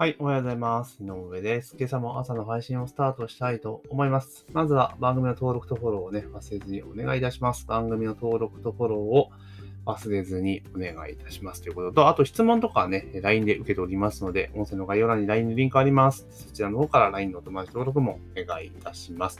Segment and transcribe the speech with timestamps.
[0.00, 1.02] はい、おはようございます。
[1.02, 1.74] 井上です。
[1.76, 4.46] 今朝も朝の配信をスタートしたいと思います。
[4.52, 7.66] まずは番組の登録とフォローをね、忘れずにお願いいたします。
[7.66, 9.30] 番組の登録とフォローを
[9.86, 11.62] 忘れずにお願いいたします。
[11.62, 16.28] ということと、あと質問とかはね、LINE で受けておりますので、音声の概要欄に LINE のリンクあります。
[16.30, 19.38] そちらの方から LINE のお友達登録もお願いいたします。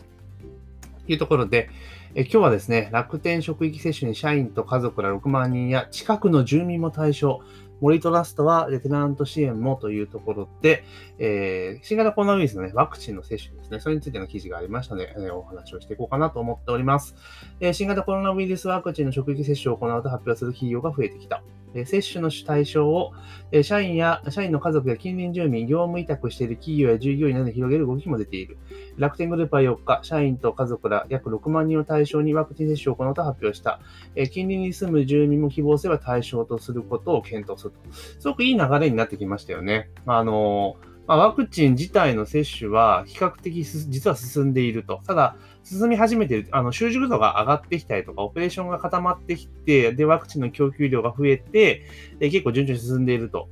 [1.07, 1.71] というところで、
[2.17, 7.43] え今日はですね、楽天職域接種に社員と家族ら6万人や近くの住民も対象、
[7.81, 10.85] 森トラストはテナント支援もというところで、
[11.19, 17.15] えー新型コロナウイルスの、ね、ワクチンの接種ですね、それについての記事がありましたので、えーお話をしていこうかなと思っております、
[17.61, 21.43] えー新型コロナウイルスワクチンの職域接種を行うと発表する企業が増えてきた。
[21.79, 23.13] え接種の対象を、
[23.53, 28.59] え社員や社員の家族や近隣住民、業務委託している企業や従業員などに広げる動きも出ている。
[28.97, 33.81] 楽天グループは4日、社員と家族ら約6万人を対象にワクチン接種を行うと発表した。
[34.15, 37.79] え近隣に住む住民も希望すれば対象とすることを検討すると。
[37.93, 39.91] すごくいい流れになってきましたよね。
[40.07, 40.77] あの
[41.09, 45.01] まあ、ワクチン自体の接種は比較的実は進んでいると。
[45.07, 51.83] ただ、進み始めている、あの、習熟度が上がってきたりとか、オペレーションが固まってきて、で、ワクチンの供給量が増えて、
[52.19, 53.49] で結構順調に進んでいると。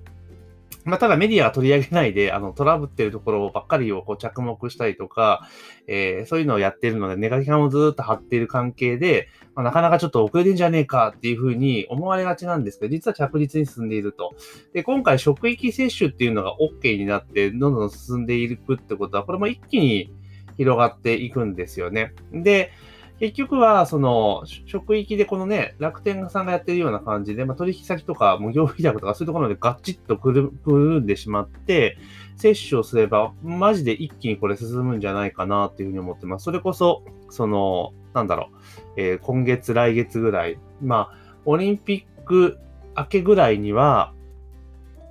[0.86, 5.48] まあ、ただメディアは取り上げないで、あの、トラブってるところばっかりをこう着目したりとか、
[5.88, 14.36] えーそういうのをやってるので、ネガキャンをずっと張っている関係で、まあ、なかなかちょっと遅れてんじゃねえかっていうふうに思われがちなんですけど、実は着実に進んでいると。
[14.72, 20.12] で、今回職域接種っていうのが OK になって、どんどん進んでいくってことは、これも一気に
[20.56, 22.12] 広がっていくんですよね。
[22.32, 22.70] で、
[23.18, 31.96] 結局は、その、職域でこのね、楽天さんがやってるような感じで、まあ、取引先とか、もう業務委託とか、そういうところでガチッとくるくるんでしまって、
[32.36, 36.44] 接種をすれば、マジで一気にこれ進むんじゃないかなっていうふうに思ってます。
[36.44, 38.56] それこそ、その、なんだろう、
[38.96, 42.58] えー今月、来月ぐらい、まあ、オリンピック
[42.96, 44.12] 明けぐらいには、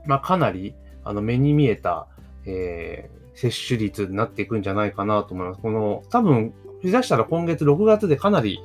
[0.05, 2.07] まあ、かなり、あの、目に見えた、
[2.45, 5.61] えー接種率になっていくんじゃないかなと思います。
[5.61, 6.53] この、多分、
[6.85, 8.59] 日出したら今月6月でかなり、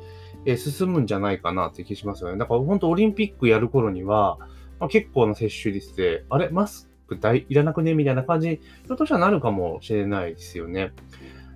[0.46, 2.38] えー進むんじゃないかなって気しますよね。
[2.38, 4.38] だから本当オリンピックやる頃には、
[4.78, 6.48] まあ、結構な接種率で、あれ？
[6.48, 7.94] マスク大いらなくね？
[7.94, 10.92] みたいな感じに、ひょっとしたらなるかもしれないですよね。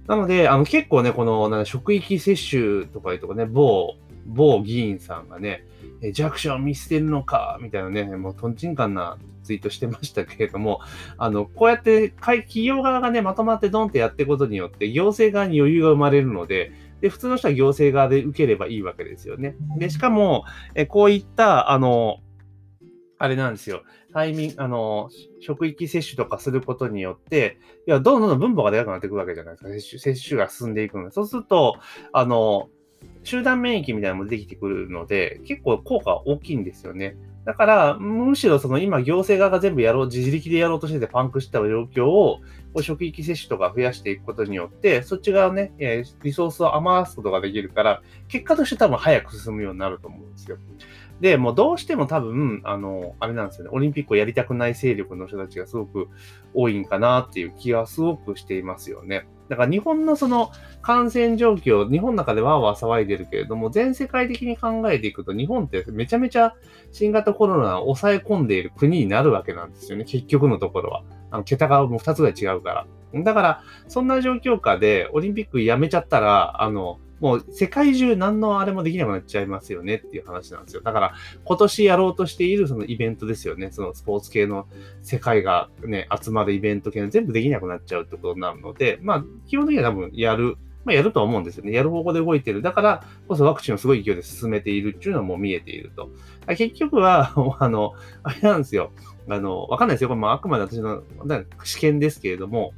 [0.06, 3.94] なので、あの結構ね、このなん職域接種とかとかね、某、
[4.26, 5.66] 某議員さんがね、
[6.02, 10.80] え弱者を見捨てるのか、みたいなね、もうトンチンカンなツイートしてましたけれども、
[11.18, 19.56] あの、こうやって会企業側がね、まとまってドンってやっていくことによって、行政側に余裕が生まれるので、で、普通の人は行政側で受ければいいわけですよね。
[19.78, 22.18] で、しかも、えこういった、あの、
[23.18, 23.82] あれなんですよ。
[24.12, 25.10] タイミング、あの、
[25.40, 29.70] 職域接種とかすることによって、いや、どんどんどん分母がでかくなっていくわけじゃないですか。
[29.70, 31.10] 接種接種が進んでいくので。
[31.10, 31.76] そうすると、
[32.12, 32.68] あの、
[33.22, 37.16] 集団免疫みたいなのもできてくるので、結構効果大きいんですよね。
[37.44, 42.40] だから、むしろその今行政側が全部やろう、自力でやろうとしててパンクした状況を、
[42.72, 45.72] こう職域接種とか増やしていくことによって、そっち側ね、
[46.22, 50.56] リソースを余すことができるから、結果として多分早く進むようになると思うんですよ。
[51.20, 56.08] で、もうどうしても多分、あの、あれなんですよね、オリンピックをやりたくない勢力の人たちがすごく
[56.52, 59.26] 多いんかなっていう気がすごくしていますよね。
[59.48, 66.54] だから日本のその感染状況、日本の中でわーわー騒いでるけれども、全世界的に考えていくと、日本ってめちゃめちゃ
[66.92, 71.02] 新型コロナを抑え込んでいる国になるわけなんですよね、結局のところは。
[71.30, 73.22] あの、桁がもう2つぐらい違うから。
[73.22, 80.82] だから、そんな状況下でオリンピックやめちゃったら、あの、もう世界中何のあれもできなくなっちゃいますよねっていう話なんですよ。
[80.82, 83.70] だから今年やろうとしているそのイベントですよね。
[83.72, 84.68] そのスポーツ系の
[85.00, 90.58] 世界がね、集まるイベント系の全部できなくなっちゃうってことになるので、まあ基本的には多分やる。
[90.84, 91.72] まあやるとは思うんですよね。
[91.72, 92.60] やる方向で動いてる。
[92.60, 96.10] だからこそワクチンをすごい勢いで進めているっていうのはもう見えていると。
[96.48, 98.92] 結局は、 あの、あれなんですよ。
[99.30, 100.08] あの、わかんないですよ。
[100.08, 101.02] これもあくまで私の
[101.62, 102.74] 試験ですけれども、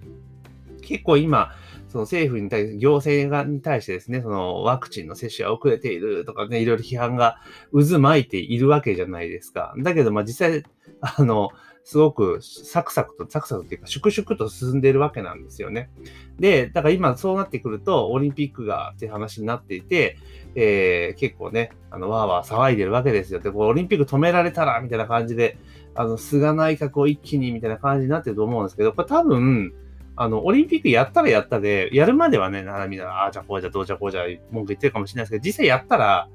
[0.82, 1.50] 結構今、
[1.88, 7.38] その政府に対して、行政がに対してですね、そのワクチンの接種が遅れているとかね、いろいろ批判が
[7.72, 9.74] 渦巻いているわけじゃないですか。
[9.78, 10.64] だけど、まあ実際、
[11.00, 11.50] あの、
[11.84, 15.88] すごくサクサクと、サクサクっていうか、粛々と進んでいるわけなんですよね。
[16.36, 20.18] で、だから今そうなってくると、オリンピックがっていう話になっていて、
[20.56, 23.38] えー、結構ね、あの、わーわー騒いでるわけですよ。
[23.38, 25.58] で、こうオリンピック止められたら、みたいな感じで、
[25.94, 29.72] あの、菅内閣を一気に、みたいな感じになってると思うんですけど、これ多分、
[30.16, 36.28] あの、オリンピックやったらやったで、やるまではね、なみんな、ああ、じゃこうじゃ、どうじゃこうじゃ、文句言ってるかもしれないですけど、実際やったら、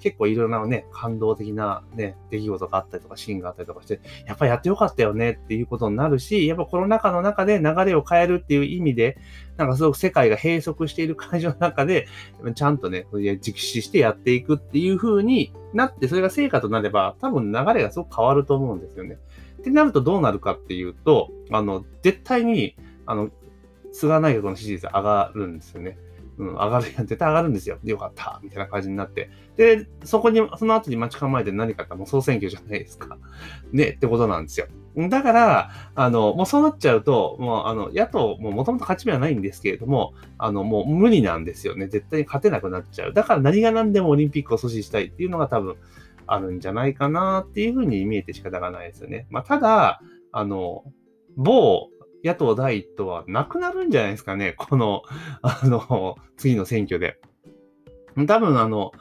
[0.00, 9.18] 結構いろんなね、感動的なね、出来事があったりとか、シーンがあったりとかして、やっぱやってよかったよねっていうことになるし、やっぱコロナ禍の中で流れを変えるっていう意味で、
[9.58, 12.06] なんかすごく世界が閉塞している会場の中で、
[12.54, 19.18] ちゃんとね、実施してやっていくっていう風になって、それが成果となれば、多分流れがすごく変わると思うんですよね。
[19.60, 22.76] ってなるとどうなるかっていうと、あの、絶対に、
[23.06, 23.30] あの、
[23.92, 25.98] 菅内閣の支持率上がるんですよね。
[26.38, 27.78] うん、上がるやん、絶対上がるんですよ。
[27.82, 29.30] よかった、みたいな感じになって。
[29.56, 33.16] で、そこに、その後に待ち構えて何かってもう総選挙じゃないですか。
[33.72, 34.66] ね、ってことなんですよ。
[35.08, 41.86] だから、あの、もうそうなっちゃうと、もう、あの、野党、もう元々勝ち目はないんですけれども、あの、もう無理なんですよね。
[41.86, 43.14] 絶対に勝てなくなっちゃう。
[43.14, 45.76] だから何が何でもオリンピックを阻止したいっていうのが多分
[46.26, 49.26] あるんじゃないかなっていうふうに見えて仕方がないですよね。
[49.30, 50.00] まあ、ただ、
[50.32, 50.84] あの、
[51.36, 51.88] 某
[52.24, 54.54] 野党第一党はなくなるんじゃないですかね。
[54.56, 55.02] この、
[55.42, 57.18] あの、次の選挙で。
[58.26, 58.92] 多分、あの、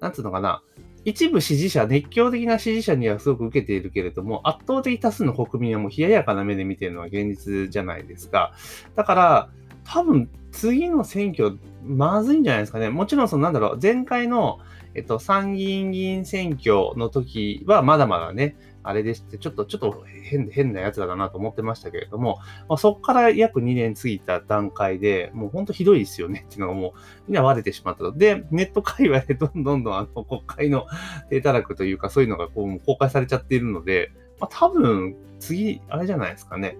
[0.00, 0.62] なんつうのかな。
[1.04, 8.52] 一部支持者、熱狂的な支持者にはすごく受けているけれども、圧倒的多数の国民はもう冷ややかな目で見ているのは現実じゃないですか。
[8.94, 9.50] だから、
[9.84, 12.88] 多分、次の選挙、まずいんじゃないですかね。
[12.88, 14.60] もちろん、その、なんだろう、前回の、
[14.94, 22.38] えっと、参議院議員選挙の時は、まだまだね、あれでして、ちょっと、ちょっと変変な奴らだなと思ってましたけれども、
[22.68, 26.92] まあ、そこから約2年過ぎた段階で、もう本当ひどいですよねっていうのがもう、
[27.28, 28.12] みんな割れてしまったと。
[28.12, 30.86] で、ネット界隈で どんどんどんあの国会の
[31.30, 36.76] 低たらくというか、そういうのがこう公開されちゃっているので、まあ、多分、次、あれじゃないですかね。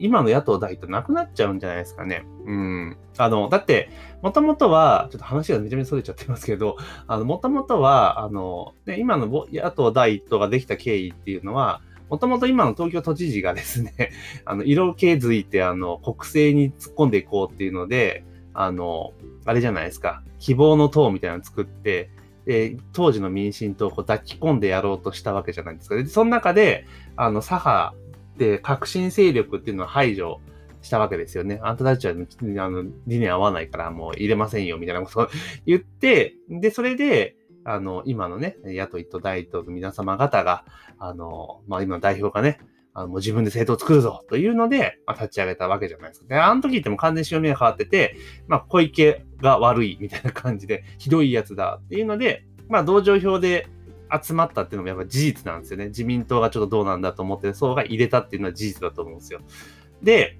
[0.00, 2.24] 今の野党第一党なくなっちゃうんじゃないですかね。
[2.46, 2.96] うん。
[3.16, 3.90] あの、だって、
[4.22, 14.12] もともとは、ちょっと話がめちゃめちゃ逸れちゃってますけど、あの、もともとは、あの、ね、今の野党第一党ができた経緯っていうのは、もともと今の東京都知事がですね、
[14.44, 18.24] あの、色気づいて、あの、国政に突っ込んでいこうっていうので、
[18.54, 19.12] あの、
[19.44, 22.10] あれじゃないですか、希望の党みたいなのを作って、
[22.46, 25.96] で、当時の民進党を抱き込んでやろうとしたわけじゃないですか。
[25.96, 27.94] で、その中で、あの、左派
[28.38, 30.40] で革新勢力っていうのを排除
[30.80, 31.60] したわけですよね。
[31.62, 32.16] あんたたちは、あ
[32.70, 35.28] の、理念合わないからもう入れませんよ、みたいなことを
[35.66, 40.64] 言って、で、それで、あの、今のね、野党一党大党の皆様方が、
[40.98, 42.60] あの、まあ、今の代表がね、
[42.94, 46.26] あの、もう自分で政党を作るぞというので、まあ、立ち上げたわけじゃないですか。
[46.28, 53.66] で、あの時っても完全に潮目が変わってて、まあ、小池が悪いみたいな感じで、ひどいやつだっていうので、まあ、同情票で
[54.22, 55.86] 集まったっていうのもやっぱ事実なんですよね。
[55.86, 59.40] 自民党がちょっとどうなんだと思ってる層が入れたっていうのは事実だと思うんですよ。
[60.02, 60.38] で、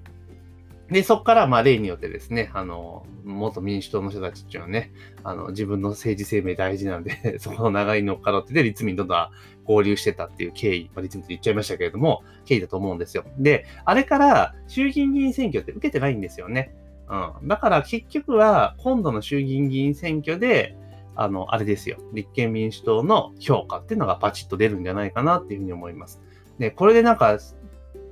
[0.91, 4.91] で、そこから、まあ、例によってですね、あの、元民主党の人たちっていうのはね、
[5.23, 9.31] あの、自分の政治生命大事なんで そこの流れに乗っかろうってで、立民とは
[9.65, 13.23] 合流してたっていう経緯、まあ、立民と言っちゃいましたけれども、経緯だと思うんですよ。
[13.37, 16.73] で、あれから衆議院議員選挙って受けてないんですよね。
[17.07, 17.47] うん。
[17.47, 20.75] だから結局は、今度の衆議院議員選挙で、
[21.21, 21.97] あの、あれですよ。
[22.13, 26.21] 立憲民主党の評価っていうのがバチッと出るんじゃないかなっていうふうに思います。
[26.59, 27.37] で、これでなんか、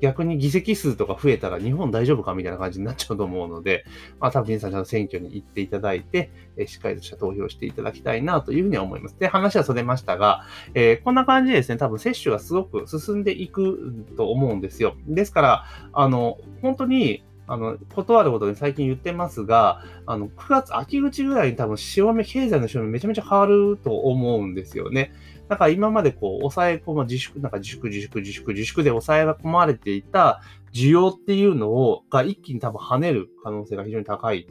[0.02, 3.86] 逆に議席数とか増えたら日本大丈夫かみたいな感じになっちゃうと思うので、
[4.20, 9.18] まあ多分皆さんちゃんと選挙に行っていただいて、えしっかりとした投票していただきたいなというふうに思います。
[9.18, 10.44] で、話はそれましたが、
[10.76, 14.98] えー、こんな感じでですね、多分接種がすごく進んでいくと思うんですよ。
[15.08, 25.14] ですから、あの、本当にあの、断ることに最近言ってますが、あの、9月秋口ぐらいに多分潮目、経済の潮目めちゃめちゃ変わると思うんですよね。
[25.48, 30.42] だから今までこう、抑え込む自粛、なんか自粛、自粛、自粛、自粛で抑え込まれていた
[30.74, 34.46] 需要っていうのを、が一気に多分跳ねる可能性が非常に高い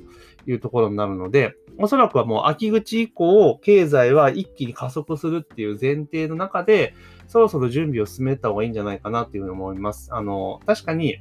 [0.44, 6.94] というところになるので、おそらくはもう秋口以降、経済は一気に加速するっていう前提の中で、
[7.28, 10.09] そろそろ準備を進めた方がいいんじゃないかなっていうふうに思います。
[10.12, 11.18] あの、確かに、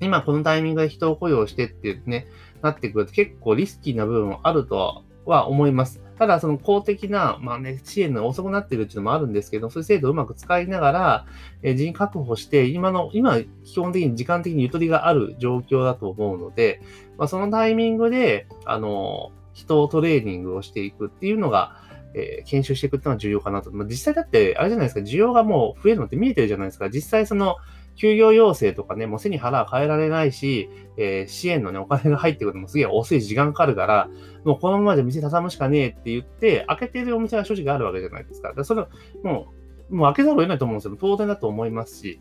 [0.00, 2.26] 今このタイミングで人を雇用してってね、
[2.62, 6.00] なってくると結構リスキーな部分もあるとは思います。
[6.18, 11.26] ただ、その公的な、まあね、支援が遅くなってるっていうのもあるんですけど、そういう制度をうまく使いながら、
[11.62, 16.80] え人員確保して、今の、今、基本的に時間的にゆとりがある状況だと思うので、
[17.18, 21.82] まあ、そのタイミングで、あの、人をトレーニングをしていくっていうのが、
[22.14, 23.70] えー、研修していくっていうのは重要かなと。
[23.70, 26.88] まあ、実際だって、あれじゃないですか、需要がもう増えるのって見えてるじゃないですか。
[26.88, 27.56] 実際その、
[27.96, 34.08] 休業要請とかね、もう背に腹は変えられないし、えー、支援のね、お金が入ってくるのもすげえ遅い時間かかるから、
[34.44, 38.48] もうこのままじゃ店畳むしかねえって言って、開けてるお店が正直あるわけじゃないですか。
[38.48, 38.86] だからそれ、
[39.22, 39.48] も
[39.90, 40.96] う、もう開けざるを得ないと思うんですよ。
[41.00, 42.20] 当然だと思いますし。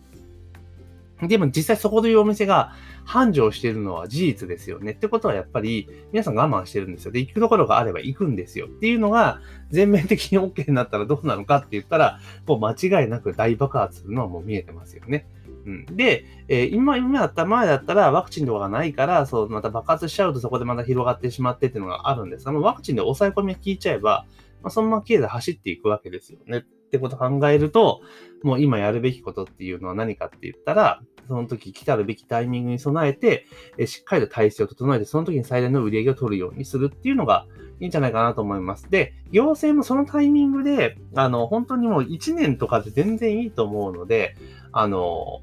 [1.22, 2.74] でも実際そこでいうお店が
[3.06, 4.92] 繁盛しているのは事実ですよね。
[4.92, 7.12] ってことはやっぱり皆さん我慢してるんですよ。
[7.12, 8.68] で、行くところがあれば行くんですよ。
[8.68, 9.40] っていうのが
[9.70, 15.26] 全面的に OK になったらどうなのかって言ったら、もう間違いなく大爆発するのはもう見えてますよね。
[15.66, 24.26] うん、で、えー、今、今だった、前だったらワクチンとかがないから、そう、また爆発しちゃうとそこでまた広がってしまってっていうのがあるんですが、もうワクチンで抑え込みが効いちゃえば、
[24.62, 26.60] まあ、そのまま経済走っていくわけですよね。
[26.60, 28.02] ってことを考えると、
[28.44, 37.48] もう今やるべきことっていうのは何かって言ったら、その時来たるべきタイミングに備えて、えしっかりと体制を整えて、その時に最大の売り上げを取るようにするっていうのが
[37.80, 38.90] いいんじゃないかなと思います。
[38.90, 44.36] で、行政もそのタイミングで、あの、本当にもう1年とかで全然いいと思うので、
[44.72, 45.42] あの、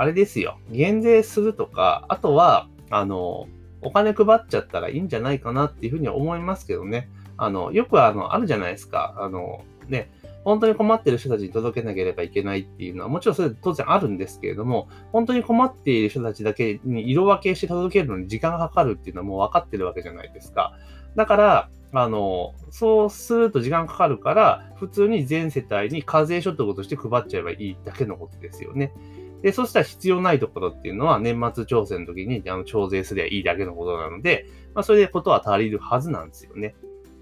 [0.00, 0.58] あれですよ。
[0.70, 3.48] 減税するとか、あとは、あの、
[3.82, 7.10] お金配っちゃったらいいんじゃないかなっていうふうに思いますけどね。
[7.36, 9.14] あの、よくあの、あるじゃないですか。
[9.18, 10.10] あの、ね、
[10.42, 20.78] 本当に困ってる人たちに届けなければいけないっていうのは、もちろんそれ当然あるんですけれども、本当に困っている人たちだけに色分けして届けるのに時間がかかるっていうのはもう分かってるわけじゃないですか。
[21.14, 28.94] だから、あの、そうすると時間かかるから、普通に全世帯に課税所得として配っちゃえばいいだけのことですよね。
[29.42, 36.74] で、そしたら必要ないところっていうのは年末調整の時にあの調整すればいいだけのことなので、まあ、それでことは足りるはずなんですよね。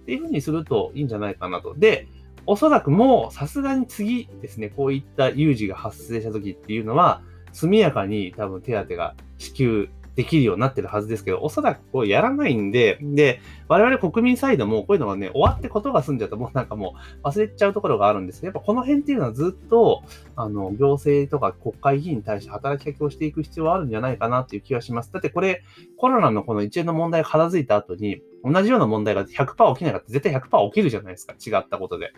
[0.03, 1.75] っていうふうにするといいんじゃないかなと。
[1.75, 2.09] で、
[2.47, 7.23] おそらくもうさすがに次ですね、こういった有事が発生した時っていうのは、
[7.53, 20.03] 速やかに多分手当が支給できるようになってるはずですけど、おそらくこうやらないんで、で、我々国民サイドもこういうのがね、終わってことが済んじゃうともうなんかもう忘れちゃうところがあるんですけど、やっぱこの辺っていうのはずっと、
[20.35, 25.13] あの、行政とか国会議員に対して働きかけをしていく必要はあるんじゃないかなっていう気がします。
[25.13, 25.63] だってこれ、
[25.97, 31.35] コロナのこの一連の問題が片付いた後に、同じような問題が100%起きないかった絶対100%起きるじゃないですか。
[31.35, 32.13] 違ったことで。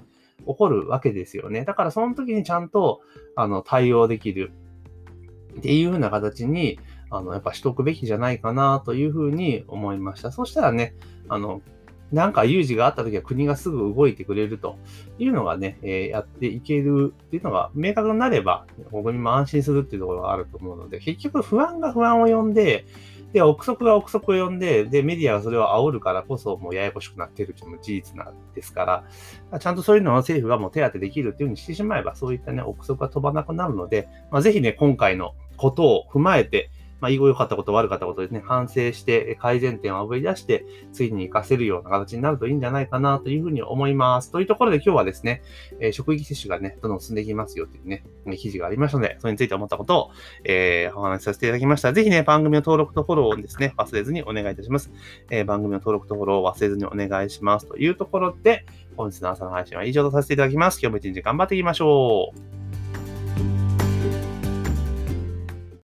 [0.47, 1.67] 起こるわけですよね。
[1.67, 3.03] だからその時にちゃんと、
[3.37, 4.53] あの、対応できる
[5.59, 6.79] っていうふうな形に、
[7.11, 10.33] あの、やっぱしとくべきじゃないかなというふうに思いました。
[10.33, 10.95] そしたらね、
[11.29, 11.63] あの、
[12.13, 14.77] なんか有事があった時は国がすぐ動いてくれると
[15.19, 22.85] いうのがね、えー、やっていけるっていうのが明確になれば、国民も安心するっていうところがあると思うので、結局不安が不安を呼んで、
[23.33, 29.05] で、憶測が憶測を呼んで、で、メディアがそれを煽るからこそ、もうややこしくなっているというのも事実なんですか
[29.53, 44.31] ら、ちゃんとそういうのを政府がもう手当てできるっていうふうにしてしまえば、そういったね、憶測が飛ばなくなるので、まあ、ぜひね、今回のことを踏まえて、まあ、いい良かったこと、悪かったことですね、反省して、改善点をあぶり出して、次に活かせるような形になるといいんじゃないかなというふうに思います。
[44.31, 45.43] というところで今日はですね、
[45.81, 48.05] え、職域接種がね、どんどん進んでいきますよっていうね、
[48.37, 50.11] 記事がありましたので、それについて思ったことを、
[50.45, 51.93] えー、お話しさせていただきました。
[51.93, 54.91] ぜひね、番組の登録とフォローをですね、忘れずにお願いいたします。
[55.31, 57.67] えー、番組の登録とフォローを忘れずにお願いします。
[57.67, 58.67] というところで、
[58.97, 60.81] 本日の朝の配信は以上とさせていただきます。
[60.81, 62.70] 今日も一日頑張っていきましょう。